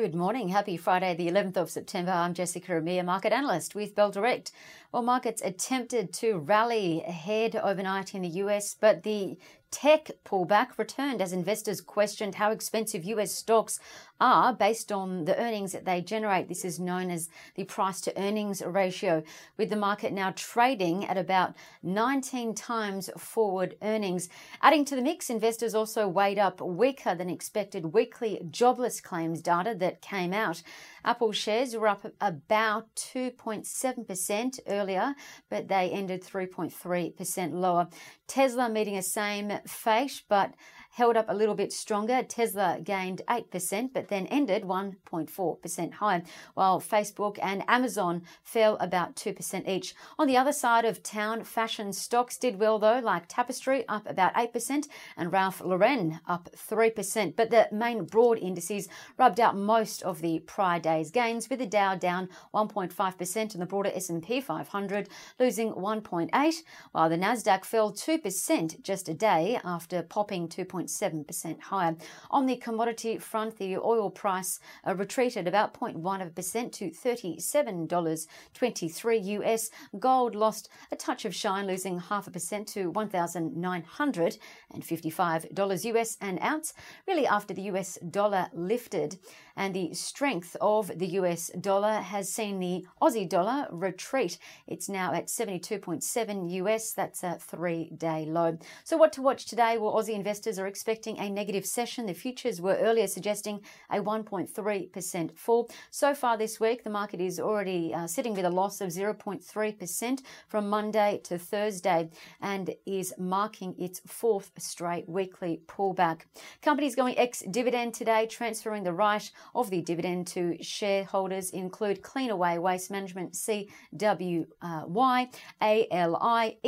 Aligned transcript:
Good 0.00 0.14
morning. 0.14 0.50
Happy 0.50 0.76
Friday, 0.76 1.16
the 1.16 1.26
11th 1.26 1.56
of 1.56 1.70
September. 1.70 2.12
I'm 2.12 2.32
Jessica 2.32 2.76
Amir, 2.76 3.02
market 3.02 3.32
analyst 3.32 3.74
with 3.74 3.96
Bell 3.96 4.12
Direct. 4.12 4.52
Well, 4.92 5.02
markets 5.02 5.42
attempted 5.42 6.12
to 6.12 6.38
rally 6.38 7.02
ahead 7.02 7.56
overnight 7.56 8.14
in 8.14 8.22
the 8.22 8.28
US, 8.28 8.76
but 8.80 9.02
the 9.02 9.36
tech 9.70 10.10
pullback 10.24 10.78
returned 10.78 11.20
as 11.20 11.32
investors 11.32 11.80
questioned 11.80 12.36
how 12.36 12.50
expensive 12.50 13.04
US 13.04 13.32
stocks 13.32 13.78
are 14.20 14.52
based 14.52 14.90
on 14.90 15.24
the 15.24 15.38
earnings 15.38 15.72
that 15.72 15.84
they 15.84 16.00
generate. 16.00 16.48
This 16.48 16.64
is 16.64 16.80
known 16.80 17.10
as 17.10 17.28
the 17.54 17.64
price 17.64 18.00
to 18.02 18.20
earnings 18.20 18.62
ratio, 18.62 19.22
with 19.56 19.70
the 19.70 19.76
market 19.76 20.12
now 20.12 20.32
trading 20.34 21.04
at 21.04 21.16
about 21.16 21.54
19 21.82 22.54
times 22.54 23.10
forward 23.16 23.76
earnings. 23.82 24.28
Adding 24.62 24.84
to 24.86 24.96
the 24.96 25.02
mix, 25.02 25.30
investors 25.30 25.74
also 25.74 26.08
weighed 26.08 26.38
up 26.38 26.60
weaker 26.60 27.14
than 27.14 27.30
expected 27.30 27.92
weekly 27.92 28.40
jobless 28.50 29.00
claims 29.00 29.40
data 29.40 29.74
that 29.78 30.00
came 30.00 30.32
out. 30.32 30.62
Apple 31.04 31.32
shares 31.32 31.76
were 31.76 31.88
up 31.88 32.04
about 32.20 32.94
2.7% 32.96 34.60
earlier, 34.66 35.14
but 35.48 35.68
they 35.68 35.90
ended 35.90 36.22
3.3% 36.24 37.52
lower. 37.52 37.88
Tesla 38.28 38.68
meeting 38.68 38.96
a 38.96 39.02
same 39.02 39.50
fate, 39.66 40.22
but 40.28 40.54
held 40.98 41.16
up 41.16 41.26
a 41.28 41.34
little 41.34 41.54
bit 41.54 41.72
stronger. 41.72 42.24
Tesla 42.24 42.80
gained 42.82 43.22
8%, 43.28 43.92
but 43.94 44.08
then 44.08 44.26
ended 44.26 44.64
1.4% 44.64 45.92
higher, 45.92 46.22
while 46.54 46.80
Facebook 46.80 47.38
and 47.40 47.62
Amazon 47.68 48.22
fell 48.42 48.76
about 48.78 49.14
2% 49.14 49.68
each. 49.68 49.94
On 50.18 50.26
the 50.26 50.36
other 50.36 50.52
side 50.52 50.84
of 50.84 51.04
town, 51.04 51.44
fashion 51.44 51.92
stocks 51.92 52.36
did 52.36 52.58
well 52.58 52.80
though, 52.80 52.98
like 52.98 53.28
Tapestry 53.28 53.86
up 53.86 54.10
about 54.10 54.34
8% 54.34 54.88
and 55.16 55.32
Ralph 55.32 55.60
Lauren 55.60 56.18
up 56.26 56.50
3%. 56.56 57.36
But 57.36 57.50
the 57.50 57.68
main 57.70 58.04
broad 58.04 58.38
indices 58.38 58.88
rubbed 59.16 59.38
out 59.38 59.56
most 59.56 60.02
of 60.02 60.20
the 60.20 60.40
prior 60.40 60.80
day's 60.80 61.12
gains, 61.12 61.48
with 61.48 61.60
the 61.60 61.66
Dow 61.66 61.94
down 61.94 62.28
1.5% 62.52 63.36
and 63.36 63.62
the 63.62 63.66
broader 63.66 63.92
S&P 63.94 64.40
500 64.40 65.08
losing 65.38 65.72
1.8, 65.74 66.54
while 66.90 67.08
the 67.08 67.16
Nasdaq 67.16 67.64
fell 67.64 67.92
2% 67.92 68.82
just 68.82 69.08
a 69.08 69.14
day 69.14 69.60
after 69.62 70.02
popping 70.02 70.48
2. 70.48 70.87
0.7% 70.88 71.60
higher. 71.60 71.94
On 72.30 72.46
the 72.46 72.56
commodity 72.56 73.18
front, 73.18 73.58
the 73.58 73.76
oil 73.76 74.08
price 74.10 74.58
uh, 74.86 74.94
retreated 74.94 75.46
about 75.46 75.74
0.1% 75.74 76.72
to 76.72 76.90
$37.23 76.90 79.24
US. 79.24 79.70
Gold 79.98 80.34
lost 80.34 80.68
a 80.90 80.96
touch 80.96 81.24
of 81.24 81.34
shine, 81.34 81.66
losing 81.66 81.98
half 81.98 82.26
a 82.26 82.30
percent 82.30 82.68
to 82.68 82.92
$1,955 82.92 85.84
US 85.84 86.16
an 86.20 86.38
ounce, 86.42 86.74
really 87.06 87.26
after 87.26 87.54
the 87.54 87.62
US 87.62 87.98
dollar 88.10 88.48
lifted. 88.52 89.18
And 89.56 89.74
the 89.74 89.92
strength 89.92 90.56
of 90.60 90.92
the 90.96 91.08
US 91.18 91.50
dollar 91.60 91.94
has 91.94 92.32
seen 92.32 92.60
the 92.60 92.86
Aussie 93.02 93.28
dollar 93.28 93.66
retreat. 93.72 94.38
It's 94.68 94.88
now 94.88 95.12
at 95.12 95.26
72.7 95.26 96.50
US. 96.52 96.92
That's 96.92 97.24
a 97.24 97.38
three 97.40 97.90
day 97.90 98.24
low. 98.24 98.56
So, 98.84 98.96
what 98.96 99.12
to 99.14 99.22
watch 99.22 99.46
today? 99.46 99.78
Well, 99.78 99.94
Aussie 99.94 100.14
investors 100.14 100.60
are 100.60 100.67
expecting 100.68 101.18
a 101.18 101.28
negative 101.30 101.66
session. 101.66 102.06
The 102.06 102.14
futures 102.14 102.60
were 102.60 102.76
earlier 102.76 103.06
suggesting 103.06 103.60
a 103.90 103.96
1.3% 103.96 105.36
fall. 105.36 105.68
So 105.90 106.14
far 106.14 106.36
this 106.36 106.60
week, 106.60 106.84
the 106.84 106.90
market 106.90 107.20
is 107.20 107.40
already 107.40 107.92
uh, 107.92 108.06
sitting 108.06 108.34
with 108.34 108.44
a 108.44 108.50
loss 108.50 108.80
of 108.80 108.90
0.3% 108.90 110.22
from 110.46 110.68
Monday 110.70 111.20
to 111.24 111.38
Thursday 111.38 112.10
and 112.40 112.74
is 112.86 113.14
marking 113.18 113.74
its 113.78 114.00
fourth 114.06 114.52
straight 114.58 115.08
weekly 115.08 115.62
pullback. 115.66 116.22
Companies 116.62 116.94
going 116.94 117.18
ex 117.18 117.42
dividend 117.50 117.94
today, 117.94 118.26
transferring 118.26 118.84
the 118.84 118.92
right 118.92 119.30
of 119.54 119.70
the 119.70 119.82
dividend 119.82 120.26
to 120.28 120.56
shareholders 120.62 121.50
include 121.50 122.02
Cleanaway 122.02 122.60
Waste 122.60 122.90
Management, 122.90 123.32
CWY, 123.32 125.28
ALI, 125.60 126.58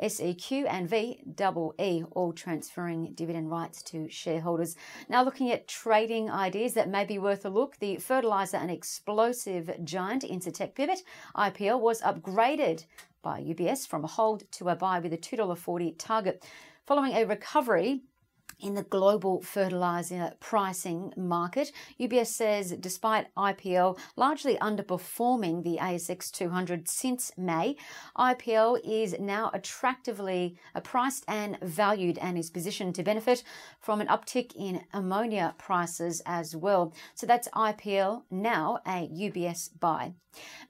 SEQ 0.00 0.66
and 0.68 0.88
VEE, 0.88 2.04
all 2.12 2.32
transferring 2.32 3.12
dividend 3.14 3.50
rights 3.50 3.82
to 3.82 4.08
shareholders. 4.08 4.76
Now, 5.08 5.22
looking 5.22 5.50
at 5.50 5.68
trading 5.68 6.30
ideas 6.30 6.74
that 6.74 6.88
may 6.88 7.04
be 7.04 7.18
worth 7.18 7.44
a 7.44 7.50
look, 7.50 7.78
the 7.78 7.96
fertilizer 7.96 8.56
and 8.56 8.70
explosive 8.70 9.70
giant 9.84 10.22
Incitec 10.22 10.74
Pivot 10.74 11.02
IPL 11.36 11.80
was 11.80 12.00
upgraded 12.02 12.84
by 13.22 13.40
UBS 13.40 13.86
from 13.86 14.04
a 14.04 14.08
hold 14.08 14.50
to 14.52 14.68
a 14.68 14.76
buy 14.76 14.98
with 14.98 15.12
a 15.12 15.18
$2.40 15.18 15.94
target. 15.98 16.44
Following 16.86 17.12
a 17.12 17.24
recovery 17.24 18.02
in 18.62 18.74
the 18.74 18.82
global 18.82 19.42
fertilizer 19.42 20.32
pricing 20.40 21.12
market. 21.16 21.72
UBS 22.00 22.28
says 22.28 22.72
despite 22.78 23.34
IPL 23.34 23.98
largely 24.16 24.56
underperforming 24.56 25.62
the 25.62 25.78
ASX 25.80 26.30
200 26.30 26.88
since 26.88 27.32
May, 27.36 27.76
IPL 28.16 28.78
is 28.84 29.18
now 29.18 29.50
attractively 29.52 30.56
priced 30.82 31.24
and 31.28 31.58
valued 31.60 32.18
and 32.18 32.38
is 32.38 32.50
positioned 32.50 32.94
to 32.94 33.02
benefit 33.02 33.42
from 33.80 34.00
an 34.00 34.06
uptick 34.06 34.52
in 34.56 34.84
ammonia 34.92 35.54
prices 35.58 36.22
as 36.26 36.54
well. 36.54 36.92
So 37.14 37.26
that's 37.26 37.48
IPL 37.48 38.22
now 38.30 38.80
a 38.86 39.08
UBS 39.08 39.70
buy. 39.78 40.14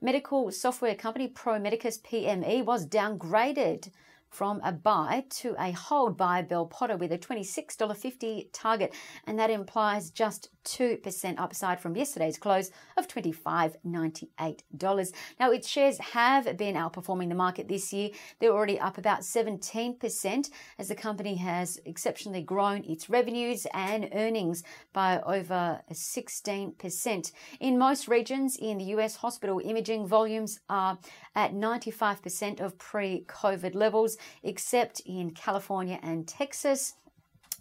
Medical 0.01 0.51
software 0.51 0.95
company 0.95 1.27
Pro 1.27 1.59
Medicus 1.59 1.99
PME 1.99 2.65
was 2.65 2.87
downgraded 2.87 3.89
from 4.31 4.61
a 4.63 4.71
buy 4.71 5.25
to 5.29 5.55
a 5.59 5.71
hold 5.71 6.17
by 6.17 6.41
Bell 6.41 6.65
Potter 6.65 6.97
with 6.97 7.11
a 7.11 7.17
$26.50 7.17 8.47
target, 8.53 8.93
and 9.27 9.37
that 9.37 9.49
implies 9.49 10.09
just 10.09 10.49
2% 10.63 11.39
upside 11.39 11.79
from 11.79 11.95
yesterday's 11.95 12.37
close 12.37 12.71
of 12.97 13.07
$25.98. 13.07 15.13
Now, 15.39 15.51
its 15.51 15.67
shares 15.67 15.97
have 15.99 16.57
been 16.57 16.75
outperforming 16.75 17.29
the 17.29 17.35
market 17.35 17.67
this 17.67 17.91
year. 17.91 18.11
They're 18.39 18.51
already 18.51 18.79
up 18.79 18.97
about 18.97 19.21
17% 19.21 20.49
as 20.79 20.87
the 20.87 20.95
company 20.95 21.35
has 21.35 21.79
exceptionally 21.85 22.41
grown 22.41 22.83
its 22.85 23.09
revenues 23.09 23.67
and 23.73 24.09
earnings 24.13 24.63
by 24.93 25.19
over 25.21 25.81
16%. 25.91 27.31
In 27.59 27.77
most 27.77 28.07
regions 28.07 28.55
in 28.55 28.77
the 28.77 28.85
US, 28.95 29.17
hospital 29.17 29.61
imaging 29.63 30.07
volumes 30.07 30.59
are 30.69 30.97
at 31.35 31.53
95% 31.53 32.61
of 32.61 32.77
pre 32.77 33.25
COVID 33.27 33.75
levels, 33.75 34.17
except 34.43 35.01
in 35.05 35.31
California 35.31 35.99
and 36.01 36.27
Texas. 36.27 36.93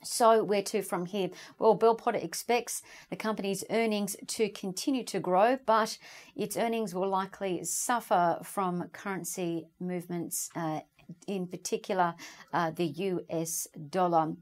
So, 0.03 0.43
where 0.43 0.63
to 0.63 0.81
from 0.81 1.05
here? 1.05 1.29
Well, 1.59 1.75
Bell 1.75 1.95
Potter 1.95 2.19
expects 2.19 2.83
the 3.11 3.17
company's 3.17 3.65
earnings 3.69 4.17
to 4.29 4.49
continue 4.49 5.05
to 5.05 5.21
grow, 5.21 5.59
but 5.67 5.99
its 6.35 6.57
earnings 6.57 6.95
will 6.95 7.09
likely 7.09 7.65
suffer 7.65 8.39
from 8.43 8.89
currency 8.95 9.67
movements 9.79 10.49
uh, 10.57 10.81
in 11.27 11.47
particular 11.47 12.15
uh, 12.53 12.71
the 12.71 12.87
US 12.87 13.67
dollar. 13.89 14.35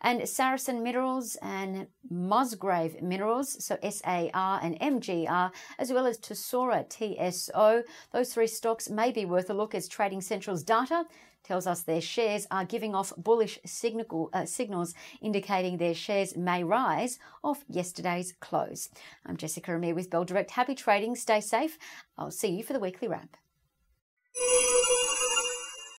And 0.00 0.28
Saracen 0.28 0.82
Minerals 0.82 1.36
and 1.42 1.86
Musgrave 2.10 3.02
Minerals, 3.02 3.64
so 3.64 3.78
SAR 3.82 4.60
and 4.62 4.78
MGR, 4.80 5.50
as 5.78 5.92
well 5.92 6.06
as 6.06 6.18
Tesoro 6.18 6.84
TSO, 6.88 7.82
those 8.12 8.34
three 8.34 8.46
stocks 8.46 8.90
may 8.90 9.12
be 9.12 9.24
worth 9.24 9.50
a 9.50 9.54
look 9.54 9.74
as 9.74 9.88
Trading 9.88 10.20
Central's 10.20 10.62
data 10.62 11.04
tells 11.44 11.66
us 11.66 11.82
their 11.82 12.00
shares 12.00 12.46
are 12.50 12.64
giving 12.64 12.94
off 12.94 13.12
bullish 13.16 13.58
signal, 13.64 14.30
uh, 14.32 14.44
signals, 14.44 14.94
indicating 15.20 15.76
their 15.76 15.94
shares 15.94 16.36
may 16.36 16.62
rise 16.62 17.18
off 17.42 17.64
yesterday's 17.68 18.32
close. 18.40 18.88
I'm 19.26 19.36
Jessica 19.36 19.74
Amir 19.74 19.94
with 19.94 20.10
Bell 20.10 20.24
Direct. 20.24 20.52
Happy 20.52 20.74
trading. 20.74 21.16
Stay 21.16 21.40
safe. 21.40 21.78
I'll 22.16 22.30
see 22.30 22.48
you 22.48 22.62
for 22.62 22.72
the 22.72 22.80
weekly 22.80 23.08
wrap. 23.08 23.36